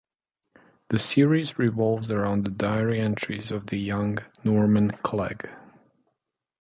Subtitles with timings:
[0.89, 5.47] The series revolves around the diary entries of the young Norman Clegg.